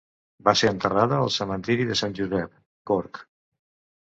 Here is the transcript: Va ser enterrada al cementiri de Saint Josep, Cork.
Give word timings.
Va 0.47 0.53
ser 0.61 0.71
enterrada 0.75 1.19
al 1.25 1.29
cementiri 1.35 1.85
de 1.91 1.99
Saint 2.01 2.17
Josep, 2.21 2.57
Cork. 2.93 3.23